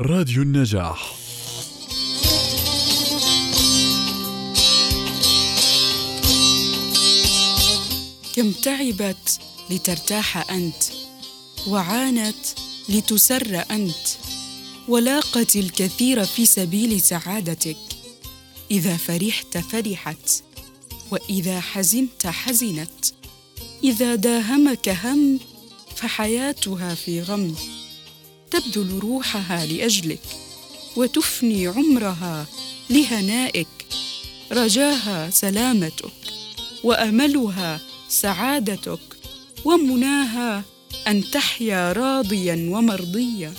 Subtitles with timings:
[0.00, 1.14] راديو النجاح.
[8.36, 10.82] كم تعبت لترتاح أنت
[11.68, 12.36] وعانت
[12.88, 14.06] لتسر أنت
[14.88, 17.76] ولاقت الكثير في سبيل سعادتك.
[18.70, 20.42] إذا فرحت فرحت
[21.10, 23.14] وإذا حزنت حزنت.
[23.84, 25.40] إذا داهمك هم
[25.96, 27.54] فحياتها في غم.
[28.54, 30.20] تبذل روحها لأجلك
[30.96, 32.46] وتفني عمرها
[32.90, 33.68] لهنائك.
[34.52, 36.12] رجاها سلامتك
[36.84, 39.00] وأملها سعادتك
[39.64, 40.62] ومناها
[41.08, 43.54] أن تحيا راضيا ومرضيا.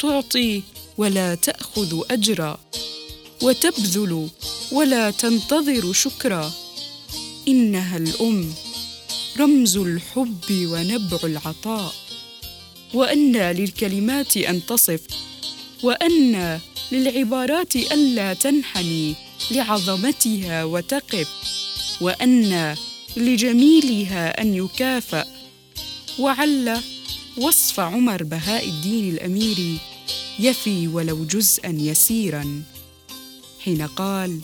[0.00, 0.62] تعطي
[0.98, 2.58] ولا تأخذ أجرا
[3.42, 4.28] وتبذل
[4.72, 6.52] ولا تنتظر شكرا.
[7.48, 8.54] إنها الأم
[9.38, 12.05] رمز الحب ونبع العطاء.
[12.94, 15.00] وانى للكلمات أن تصف
[15.82, 16.60] وانى
[16.92, 19.14] للعبارات الا تنحني
[19.50, 21.28] لعظمتها وتقف
[22.00, 22.74] وانى
[23.16, 25.24] لجميلها أن يكافأ
[26.18, 26.80] وعل
[27.36, 29.78] وصف عمر بهاء الدين الاميري
[30.38, 32.62] يفي ولو جزءا يسيرا.
[33.64, 34.40] حين قال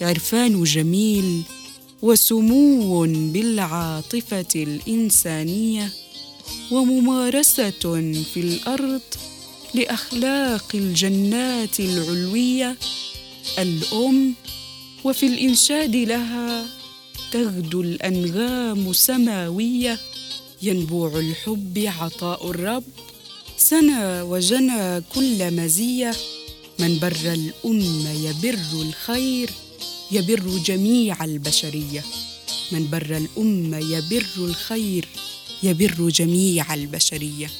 [0.00, 1.42] عرفان جميل
[2.02, 5.92] وسمو بالعاطفة الإنسانية.
[6.70, 7.70] وممارسة
[8.34, 9.00] في الأرض
[9.74, 12.76] لأخلاق الجنات العلوية
[13.58, 14.34] الأم
[15.04, 16.66] وفي الإنشاد لها
[17.32, 19.98] تغدو الأنغام سماوية
[20.62, 22.84] ينبوع الحب عطاء الرب
[23.56, 26.14] سنى وجنى كل مزية
[26.78, 29.50] من بر الأم يبر الخير
[30.12, 32.04] يبر جميع البشرية
[32.72, 35.08] من بر الأم يبر الخير.
[35.62, 37.50] يبر جميع البشرية.